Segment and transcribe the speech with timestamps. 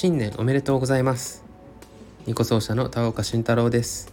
[0.00, 1.42] 新年おめでとうございます。
[2.24, 4.12] ニコ奏者の田岡慎太郎です。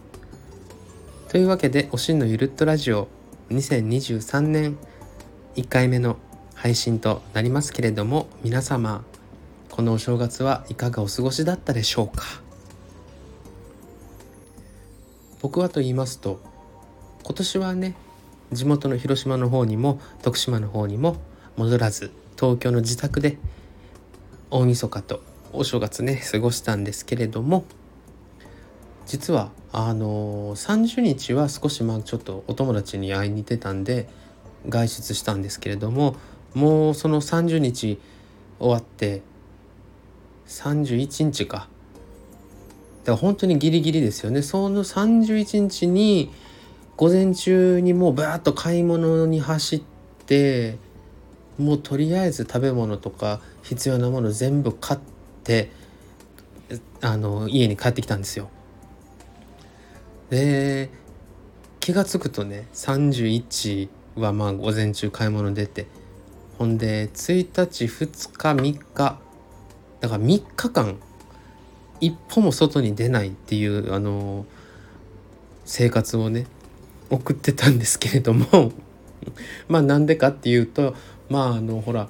[1.28, 3.06] というわけでおしんのゆるっとラジオ
[3.50, 4.78] 2023年
[5.54, 6.16] 1回目の
[6.56, 9.04] 配信となりますけれども皆様
[9.70, 12.24] このお正月はいかがお過ごしだったでしょうか？
[15.40, 16.40] 僕はと言いますと
[17.22, 17.94] 今年はね
[18.50, 21.18] 地元の広島の方にも徳島の方にも
[21.56, 23.38] 戻らず東京の自宅で
[24.50, 27.64] 大晦日とお正月ね過ごしたんですけれども
[29.06, 34.08] 実はあの30日は少しまあちょっとお友達に会いに行ってたんで
[34.68, 36.16] 外出したんですけれども
[36.54, 37.98] もうその30日
[38.58, 39.22] 終わって
[40.46, 41.68] 31日か。
[43.04, 44.42] だから本当にギリギリですよね。
[44.42, 46.32] その31日に
[46.96, 49.82] 午前中にもうバーッと買い物に走っ
[50.26, 50.78] て
[51.58, 55.15] もうとりあえず食べ物とか必要なもの全部買って
[57.00, 58.48] あの家に帰ってきたんですよ。
[60.30, 60.90] で
[61.80, 65.86] 気が付くとね31はまあ午前中買い物出て
[66.58, 69.18] ほんで1日2日3日
[70.00, 70.98] だから3日間
[72.00, 74.46] 一歩も外に出ないっていうあの
[75.64, 76.46] 生活をね
[77.10, 78.72] 送ってたんですけれども
[79.68, 80.94] まあなんでかっていうと
[81.28, 82.08] まああのほら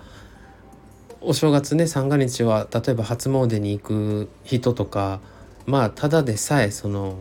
[1.29, 5.19] お正月ね三が日は例えば初詣に行く人とか
[5.67, 7.17] まあただでさえその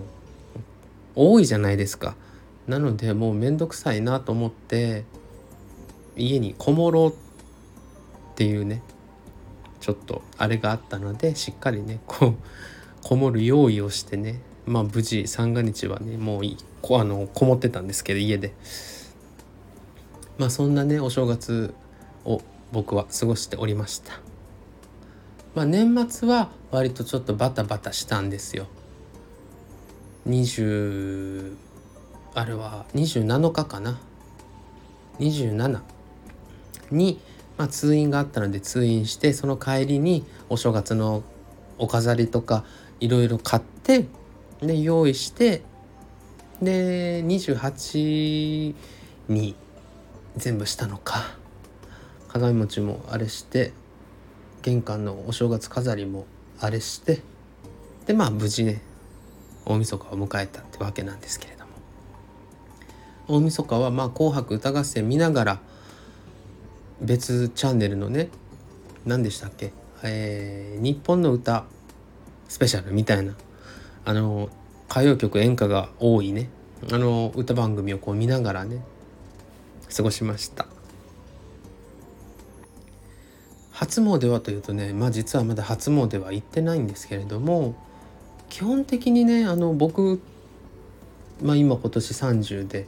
[1.15, 2.15] 多いじゃないですか。
[2.67, 5.05] なのでもう面倒くさいなと思って
[6.15, 7.13] 家にこもろうっ
[8.35, 8.83] ていうね
[9.79, 12.35] ちょっとあれがあったのでしっかりねこう
[13.01, 16.43] こもる用意をしてねまあ無事三が日はねもう
[16.83, 18.53] こあのこもってたんですけど家で
[20.37, 21.73] まあそんなねお正月
[22.23, 22.43] を
[22.75, 24.19] 僕は過ごしておりました。
[25.55, 28.67] まあ年末は割とちょっとバタバタしたんですよ。
[30.27, 31.55] 20
[32.33, 33.97] あれは27日かな。
[35.19, 35.79] 27
[36.91, 37.21] に、
[37.57, 41.23] まあ、通院があったので通院してその帰りにお正月の
[41.77, 42.65] お飾りとか
[42.99, 44.07] いろいろ買って
[44.59, 45.61] で用意して
[46.61, 48.75] で28
[49.29, 49.55] に
[50.35, 51.44] 全部したのか。
[52.39, 53.71] 鏡餅もあれして
[54.61, 56.25] 玄関のお正月飾りも
[56.59, 57.21] あれして
[58.07, 58.81] でまあ無事ね
[59.63, 61.71] 大晦日を迎えたってわけなんですけれども。
[63.27, 65.59] 大晦日はまあ「紅白歌合戦」見ながら
[67.01, 68.27] 別チャンネルのね
[69.05, 69.71] 何でしたっけ、
[70.03, 71.63] えー、日本の歌
[72.49, 73.33] スペシャルみたいな
[74.03, 74.49] あの
[74.89, 76.49] 歌謡曲演歌が多いね
[76.91, 78.83] あの歌番組をこう見ながらね
[79.95, 80.74] 過ごしました。
[83.85, 87.75] 初詣はというとねまあ実はまだ初詣は行ってないんですけれども
[88.49, 90.19] 基本的にねあの僕、
[91.41, 92.87] まあ、今今年30で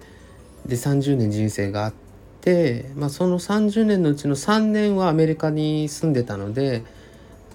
[0.66, 1.94] で30年人生があっ
[2.42, 6.84] て、まあ、その30年のうちの3年はアメリカに住んでたので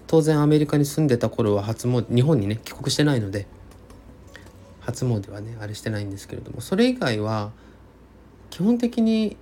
[0.07, 3.47] 当然アメリカに住んでた頃は初詣日本にね帰国してないので
[4.81, 7.51] 初詣はねあれしてないんですけれどもそれ以外は
[8.51, 9.37] 基本的に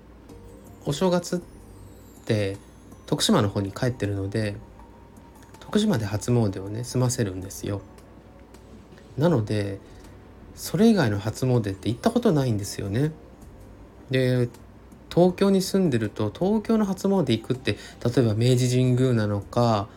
[0.86, 1.40] お正月っ
[2.24, 2.56] て
[3.10, 4.54] 徳島の方に帰ってるので
[5.59, 7.81] 徳島で初詣をね済ませるんですよ。
[9.19, 9.81] なので
[10.54, 13.10] それ以外の初詣って行ったことないんですよね。
[14.12, 14.48] で
[15.12, 17.72] 東京に住んでると東京の初詣行くって
[18.04, 19.88] 例えば明治神宮なのか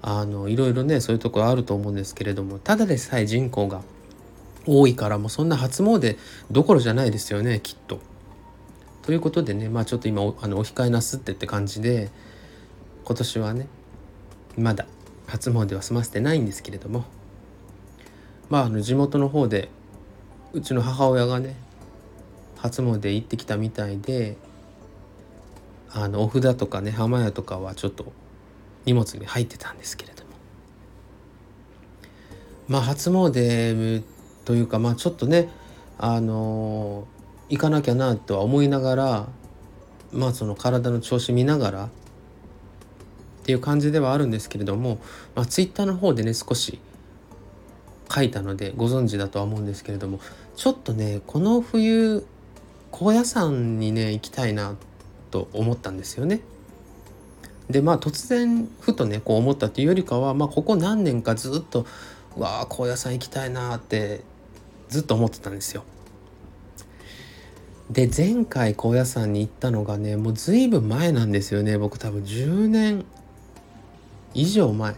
[0.00, 3.82] あのいろいろねそういうところあると思うんですけれどもただでさえ人口が
[4.68, 6.16] 多いからもうそんな初詣
[6.52, 7.98] どころじゃないですよねきっと。
[9.02, 12.08] ということでねまあちょっと今あのお控えなすってって感じで
[13.04, 13.68] 今年はね
[14.56, 14.86] まだ
[15.26, 17.04] 初詣は済ませてないんですけれども
[18.50, 19.70] まああの地元の方で
[20.52, 21.56] うちの母親がね
[22.56, 24.36] 初詣行ってきたみたいで
[25.90, 28.12] あのお札とかね浜屋とかはちょっと
[28.84, 30.30] 荷物に入ってたんですけれども。
[32.68, 34.02] まあ初詣
[34.44, 35.50] というかまあちょっとね
[35.98, 37.06] あの
[37.48, 39.28] 行かなきゃなとは思いながら
[40.12, 41.88] まあその体の調子見ながら
[43.42, 45.00] っていう感じではあるんですけれども、
[45.34, 46.78] まあ、ツイッターの方でね少し
[48.12, 50.20] 書いたのでご存知だとは思うんですけれども
[50.54, 52.24] ちょっとねこの冬
[52.92, 54.76] 高野山にね行きたいな
[55.32, 56.40] と思ったんですよね。
[57.68, 61.86] でまあ突然ふとねこう思ったっていうよりかは、まあ、ここ何年かずっと
[62.36, 64.20] わあ高野山行きたいなって
[64.88, 65.82] ずっと思ってたんですよ。
[67.90, 73.04] で前回高野山に行ったのがねもう随分前なんですよね僕多分10年
[74.34, 74.96] 以上前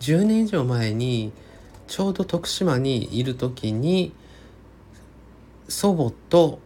[0.00, 1.32] 10年以上前に
[1.86, 4.12] ちょうど徳島にいる時に
[5.68, 6.60] 祖母と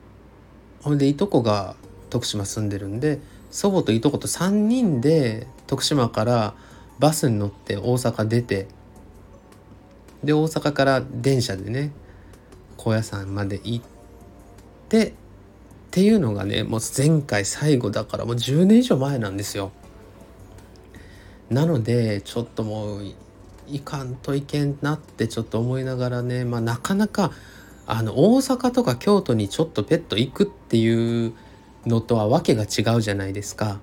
[0.82, 1.76] ほんでいとこが
[2.10, 3.20] 徳島住んでるんで
[3.50, 6.54] 祖母といとこと3人で徳島から
[6.98, 8.68] バスに乗って大阪出て
[10.22, 11.92] で大阪から電車でね
[12.76, 13.84] 高野山まで行っ
[14.88, 15.12] てっ
[15.90, 19.72] ていうのがねもう前回最後だからもう10年以上前なんですよ。
[21.50, 23.02] なのでちょっともう
[23.68, 27.32] いかんといけんなってちょっと思いながらね、まあ、なかなか
[27.86, 31.34] あの大阪とか京都にちょっとペット行くっていう
[31.86, 33.78] のとは訳が違うじゃないですか。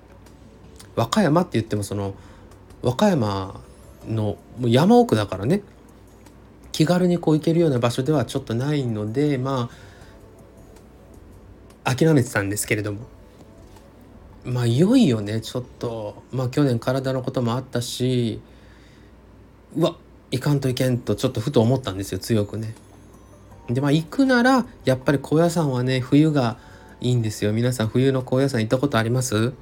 [0.96, 2.14] 和歌山って言ってもその
[2.82, 3.60] 和歌山
[4.06, 5.62] の山奥だからね
[6.72, 9.70] 気軽にこう行けるような場所ではちょっとないのでま
[11.84, 13.00] あ諦めてたんですけれども
[14.44, 16.22] まあいよいよねちょっと。
[16.32, 18.40] まあ去年体のこともあったし
[19.76, 19.96] うわ
[20.30, 22.74] いかんといけんとちょっとふと思ったんですよ強くね。
[23.68, 26.58] でまあ行くならやっぱり高野山はね冬が
[27.00, 27.52] いいんですよ。
[27.52, 29.52] 皆さん冬の高野山行ったことあります？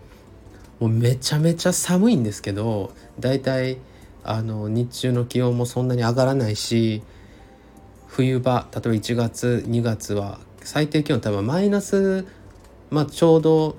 [0.79, 3.77] もうめちゃめちゃ寒いんですけどだいたい
[4.25, 7.03] あの日中の気温もそんなに上がらないし
[8.07, 12.27] 冬場例えば1月2月は最低気温多分マイナス
[12.91, 13.77] まあちょうど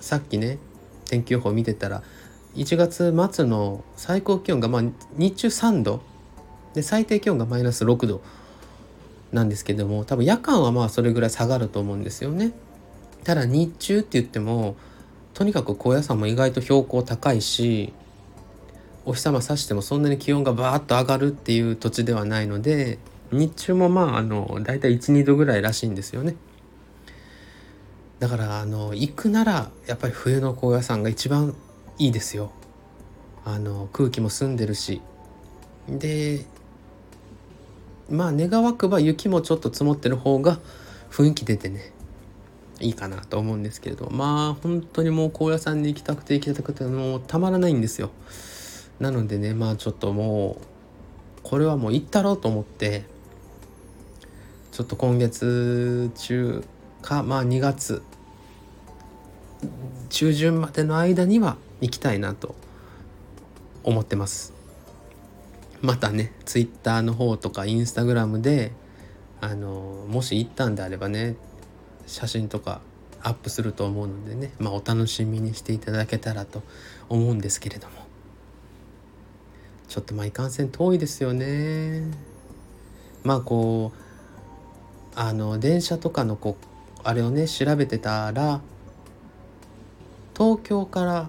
[0.00, 0.58] さっきね
[1.06, 2.02] 天気予報見てたら
[2.54, 4.82] 1月末の最高気温がまあ
[5.16, 6.02] 日中3度
[6.74, 8.20] で最低気温がマイナス6度
[9.32, 12.52] なんですけども多分夜間はまあそれぐらい下がると思うんですよね。
[13.24, 14.76] ただ日中って言っても
[15.34, 17.92] とにかく高野山も意外と標高高いし
[19.04, 22.98] お日様さしてもそんなに気温がバーッと上がるっていう土地ではないので
[23.30, 26.36] 日中もまああの大体12度ぐらいらしいんですよね。
[28.18, 31.54] だからあの行くならやっぱり冬の高野山が一番
[31.98, 32.50] いいですよ。
[33.44, 35.00] あの空気も澄んでるし。
[35.88, 36.44] で
[38.10, 40.58] まあ願わくば雪もちょっと積もってる方が
[41.10, 41.92] 雰囲気出てね
[42.80, 44.10] いいかなと思うんですけれど。
[44.10, 48.10] まあ本当にもう高野山に行きたくて行きたくてもうたまらないんですよ。
[48.98, 53.04] なのでねまあちょっともうこれはもう行ったろうと思って
[54.72, 56.64] ちょっと今月中
[57.02, 58.02] かまあ2月。
[60.08, 62.54] 中旬までの間には行きたいなと
[63.82, 64.52] 思ってます。
[65.80, 68.72] またねツイッターの方とかインスタグラムで
[69.40, 71.36] あのもし行ったんであればね
[72.06, 72.80] 写真とか
[73.22, 76.62] アップすると思うのでね、まあ、お楽しみにしていただけたらと
[77.08, 77.94] 思うんですけれども。
[79.88, 82.02] ちょっとまあいかんせん遠いですよね。
[83.24, 88.60] まあこうあの電車とかのこうあれをね調べてたら
[90.36, 91.28] 東京から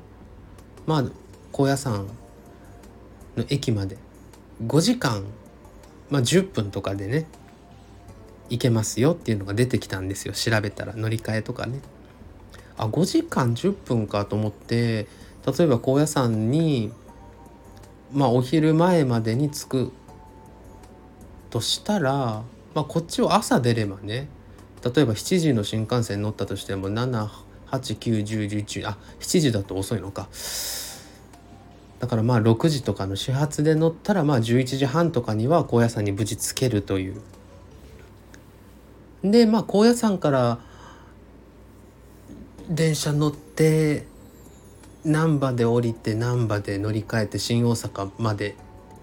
[0.85, 1.03] まあ
[1.51, 2.07] 高野山
[3.35, 3.97] の駅まで
[4.65, 5.23] 5時間、
[6.09, 7.27] まあ、10分とかでね
[8.49, 11.79] 行けますよっていうのが出てきたんですよ調べたら乗り換えとかね。
[12.77, 15.07] あ5時間10分かと思って
[15.45, 16.93] 例えば高野山に
[18.13, 19.91] まあお昼前までに着く
[21.49, 22.43] としたら、
[22.73, 24.29] まあ、こっちを朝出ればね
[24.83, 30.27] 例えば7時の新幹線乗ったとしても7891011あ7時だと遅いのか。
[31.99, 37.21] だからまあ6時とかの始発で乗ったらまあ11時半とかには高野山に無事着けるという。
[39.21, 40.59] でまあ高野山から
[42.69, 44.05] 電車乗って
[45.03, 48.55] 難波で降りて難波で乗り換えて新大阪まで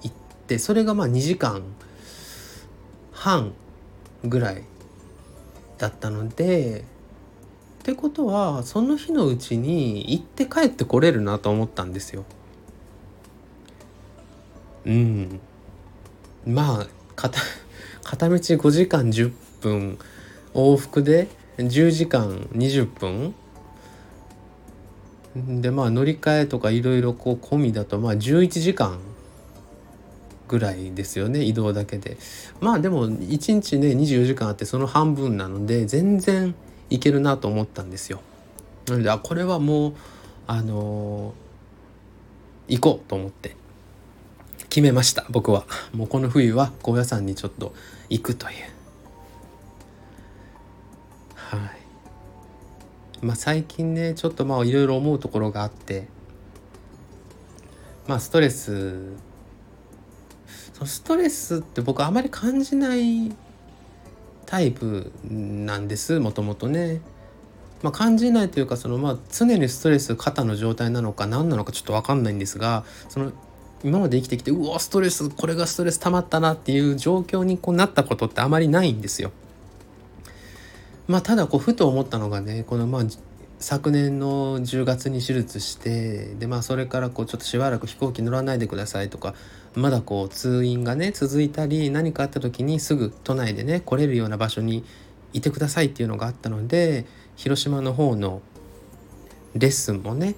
[0.02, 1.62] 行ってそれがまあ2時間
[3.12, 3.52] 半
[4.24, 4.62] ぐらい
[5.78, 6.84] だったので
[7.80, 12.24] ってことはその日のうちに行って帰ってこれるなと思ったんですよ。
[14.84, 15.40] うん
[16.46, 17.40] まあ片
[18.02, 19.98] 片道5時間10分
[20.54, 21.28] 往復で
[21.58, 23.34] 10時間20分
[25.60, 28.98] でまあ乗り換えとかいろいろこう込みだとまあ11時間
[30.48, 32.16] ぐらいですよね移動だけで。
[32.60, 36.54] まあでも1日ね24時間あってその半分なので全然
[36.90, 38.20] いけるなと思ったんですよ。
[38.86, 39.94] なのであこれはもう
[40.46, 43.56] あのー、行こうと思って。
[44.68, 45.64] 決めました僕は。
[45.94, 47.74] もうこの冬は高野山にちょっと
[48.10, 48.54] 行くという。
[51.34, 51.60] はい。
[53.24, 56.08] まあ最近ねちょっとまあいろいろ思うところがあって。
[58.06, 59.16] まあストレス
[60.84, 63.32] ストレスって僕あまり感じない
[64.44, 67.00] タイプなんですもともとね。
[67.82, 73.32] まあ、感じないというかそのまあ常にストレス肩の状態なのか何なのかちょっと分かんないんですがその
[73.84, 79.30] 今まで生きてきてうわストレスこれがストレス溜まったなっていう状況にこうなったことってあまりないんですよ。
[81.06, 83.02] まあただこうふと思ったのがねこのまあ
[83.58, 89.34] 昨年の10月に手術してでまあそれからこうちょっとしばらく飛行機乗らないでくださいとか
[89.74, 94.84] まだこう通院がね続いたり何かあった時にすぐ都内でね来れるような場所に
[95.32, 98.42] いてくださいっていうのがあったので広島の方の
[99.54, 100.34] レッスンもね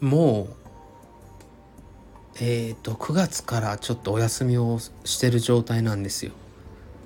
[0.00, 0.56] もう
[2.40, 6.32] えっ、ー、と9月からちょっとお休みをしてる状態なんですよ。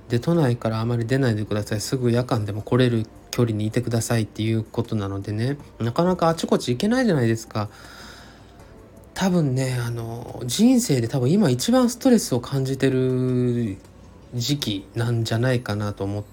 [0.09, 5.57] で都内からあまり出ないでくださいすぐ夜間でも来れる距離にいてくださいっていうことなのでね。
[5.79, 7.69] なかなかあちこち行けないじゃないですか。
[9.15, 13.77] 多分ねあの人生で多分今一番ストレスを感じてる
[14.35, 16.25] 時期なんじゃないかなと思っ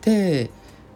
[0.00, 0.50] て。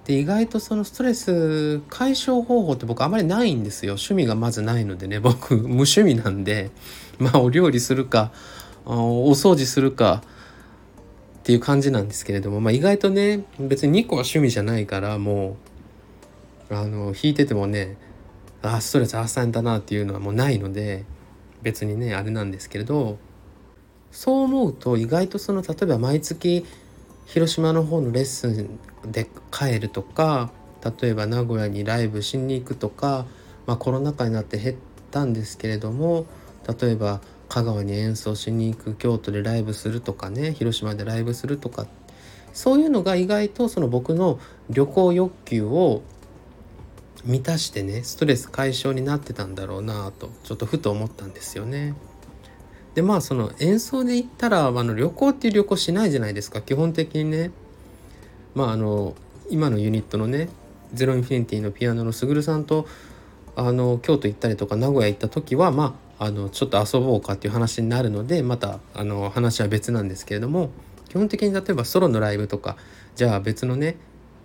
[0.04, 3.92] で意外とそのストレス解消方法って僕あまりないんですよ。
[3.92, 5.20] 趣味がまずないのでね。
[5.20, 6.70] 僕無趣味なんで。
[7.18, 8.32] まあお料理するか
[8.86, 10.22] お掃除するか。
[11.48, 15.56] っていう感じなんですけれども、まあ、意外とね別に2個は趣味じゃないからも
[16.68, 17.96] うあの弾いててもね
[18.60, 21.06] あストレス発散だなっていうのはもうないので
[21.62, 23.16] 別にねあれなんですけれど
[24.10, 26.66] そう思うと意外とその例えば毎月
[27.24, 28.78] 広島の方のレッスン
[29.10, 30.50] で帰るとか
[31.00, 33.24] 例えば名古屋にライブしに行くとか、
[33.64, 34.76] まあ、コロナ禍になって減っ
[35.10, 36.26] たんですけれども
[36.78, 41.86] 例えば香川に演奏しに行く京都でライブするとかね広島でライブするとか
[42.52, 44.38] そういうのが意外とその僕の
[44.70, 46.02] 旅行欲求を
[47.24, 51.94] 満たしてねストレス解消になってたんだろうなとちょっとふと思ったんですよね。
[52.94, 57.50] でまあその演奏で言ったらあの旅行っていう旅行しないじゃないですか基本的にね。
[58.54, 59.14] まああの
[59.50, 60.48] 今のユニットのね
[60.92, 62.86] ゼロインフィニティのピアノのすぐるさんと
[63.56, 70.70] あの京都行ったりとか名古屋行った時はまああのちょっと遊ぼうかっていう話になるのでまたあの話は別なんですけれども
[71.08, 72.76] 基本的に例えばソロのライブとか
[73.14, 73.96] じゃあ別のね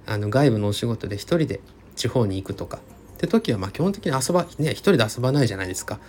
[0.05, 1.59] あの外部のお仕事で一人で
[1.95, 5.99] 地方に行くとかって時はま基本的に遊ばね一人で遊ばないじゃないですか。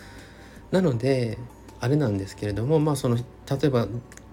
[0.70, 1.38] なので
[1.80, 3.22] あれなんですけれどもまあその例
[3.64, 3.86] えば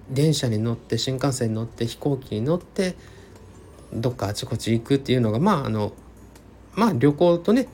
[0.10, 2.96] 電車に乗って新幹線に乗って飛行機に乗って
[3.94, 5.94] どっかあちこち行くっていうのがまああの
[6.74, 7.68] まあ旅行とね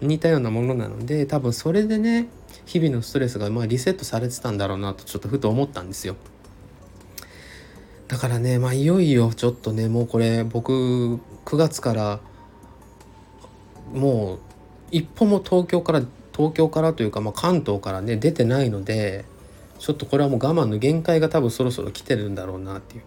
[0.00, 2.28] 似たようなものなので多分それでね
[2.64, 6.16] 日々のストレスがまあリセットされてたんだろうなとちょっとふと思ったんですよ。
[8.08, 12.20] だからねまあいよいよちょっとねもうこれ僕9月から
[13.92, 14.38] もう
[14.90, 19.24] 一歩も東京から東京からというか、まあ、関東からね出てないので
[19.78, 23.02] ちょっとこれはもう我慢の限界が多分そろそろ来てるんだろうなっていう。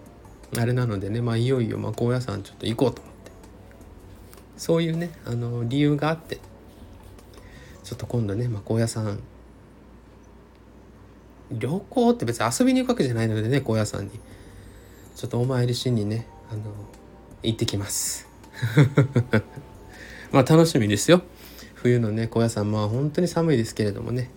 [0.58, 3.32] あれなのでねまあいよいよまあ高野山ちょっと行こうと思って。
[4.58, 6.40] そういうねあの理由があって。
[7.90, 9.20] ちょっと今度ね、まあ、高野山
[11.52, 14.12] 旅行って別に遊びに行くわけじゃないのでね高野山に。
[15.16, 16.62] ちょっとお参りしにねあの
[17.44, 18.26] 行ってきます。
[20.32, 21.22] まあ楽しみですよ。
[21.76, 24.32] 冬のね高野山まあ本当に寒いですけれどもね。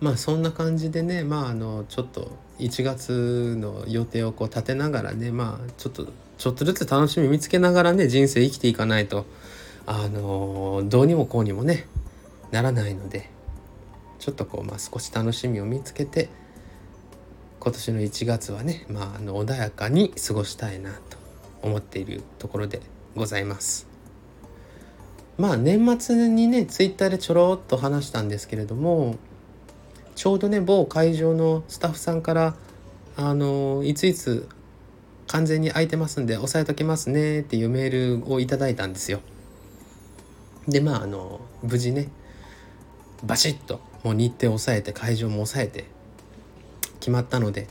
[0.00, 6.06] まあそんな感じでねまああのちょっと1月の予定をこう立てながらねまあちょっと
[6.38, 9.26] ちょっとずつ楽しみ見つけながらね人生生きていかないと
[9.84, 11.86] あのどうにもこうにもね
[12.52, 13.33] ならないので。
[14.24, 16.30] ちょっとこう、まあ、少し楽しみを見つけて
[17.60, 21.18] 今年の1月はね、まあ、あの穏やかに過ごしたいなと
[21.60, 22.80] 思っているところで
[23.14, 23.86] ございます。
[25.36, 29.16] まあ年末にねツイッターでちょろっと話したんですけれども
[30.14, 32.54] ちょうどね某会場のスタッフさんから
[33.18, 34.48] あのいついつ
[35.26, 39.20] 完全に空いてますんで押さえときますねっていうメールをいただいたんですよ。
[40.66, 42.08] でまああの無事ね
[43.22, 45.86] バシッともう日程を抑えて会場も抑えて
[47.00, 47.66] 決まったので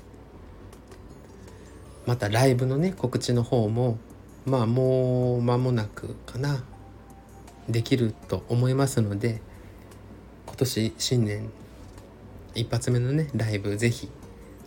[2.05, 3.97] またライブのね告知の方も
[4.45, 6.63] まあもう間もなくかな
[7.69, 9.41] できると思いますので
[10.47, 11.49] 今年新年
[12.55, 14.09] 一発目のねライブぜひ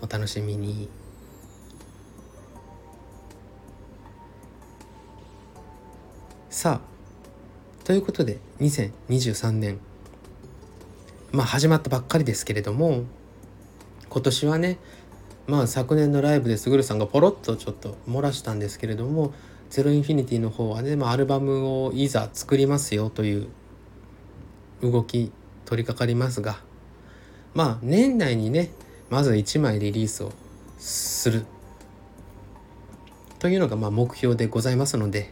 [0.00, 0.88] お楽しみに。
[6.48, 9.78] さあということで2023年
[11.32, 13.04] まあ始まったばっかりですけれども
[14.08, 14.78] 今年はね
[15.46, 19.32] まあ昨年のライブですぐるさんがポロッとちょっと漏らしたんですけれども
[19.70, 23.48] 「ゼロインフィニティの方はね、まあ、アルバムをいざ作りますよという
[24.82, 25.32] 動き
[25.64, 26.58] 取り掛かりますが
[27.54, 28.70] まあ年内にね
[29.10, 30.32] まず1枚リリースを
[30.78, 31.46] する
[33.38, 35.30] というのがまあ目標でございますので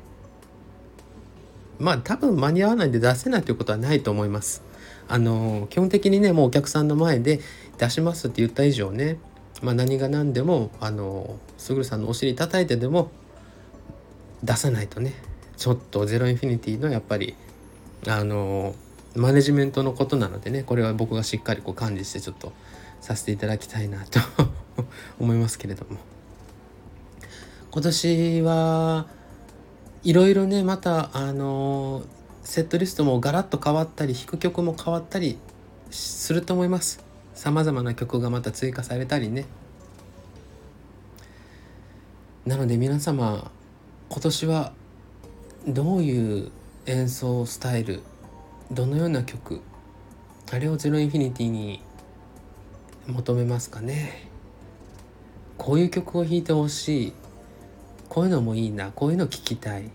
[1.79, 4.63] まあ多分間に合わないで出せないということはないと思います。
[5.09, 7.41] あの基本的にねもうお客さんの前で
[7.79, 9.19] 出しますって言った以上ね、
[9.63, 13.11] まあ、何が何でもあのすぐるさんのお尻叩いてでも
[14.43, 15.15] 出さないとね。
[15.57, 17.35] ちょっとゼロインフィニティのやっぱり
[18.09, 18.75] あの
[19.15, 22.53] マネジメントのことなのでねこれは僕がしっかりこう管理してちょっと
[23.01, 24.19] させていただきたいなと
[25.21, 25.99] 思いますけれども。
[27.71, 29.07] 今年は
[30.05, 32.03] いろいろねまたあの
[32.45, 35.39] セットリストもガラッと変わったり弾く曲も変わったり
[35.91, 37.03] すると思います。
[37.35, 39.47] さまざまな曲がまた追加されたりね。
[42.47, 43.51] なので皆様
[44.11, 44.73] 今年は
[45.67, 46.53] どういう
[46.85, 48.03] 演奏スタイル
[48.71, 49.63] どのような曲
[50.53, 51.83] あれをゼロインフィニティに
[53.07, 54.29] 求めますかね。
[55.57, 57.13] こういう曲を弾いてほしい。
[58.09, 58.93] こういうのもいいな。
[58.93, 59.91] こういうの聞きたい。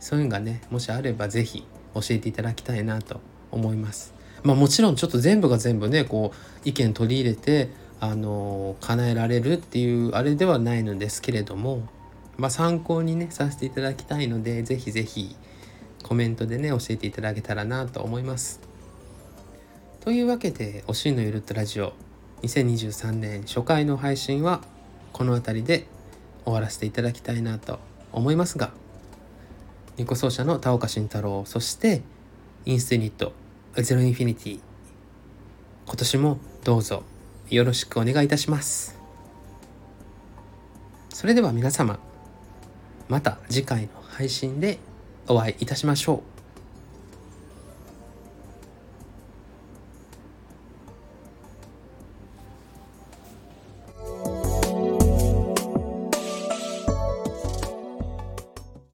[0.00, 1.64] そういうのがねもしあれば是非
[1.94, 4.14] 教えていただきたいなと思います。
[4.42, 11.88] まあもちろんちょっと全部が全部ねこう意見取り入れてあの叶えられるっていうあれではないのですけれども
[12.36, 15.36] まあ参考にねさせていただきたいので是非是非
[16.04, 18.60] コメントでね教えていただけたらなと思います。
[20.00, 21.92] というわけで「おしんのゆるっとラジオ」
[22.42, 24.62] 2023年初回の配信は
[25.12, 25.86] この辺りで
[26.44, 27.80] 終わらせていただきたいなと
[28.12, 28.72] 思いますが
[29.98, 31.44] ニコ奏者の田岡慎太郎。
[31.44, 32.02] そして
[32.64, 33.32] インステニット
[33.74, 34.60] ゼロインフィニティ。
[35.86, 37.02] 今年もどうぞ
[37.50, 38.96] よろしくお願いいたします。
[41.08, 41.98] それでは皆様
[43.08, 44.78] また次回の配信で
[45.26, 46.37] お会いいたしましょう。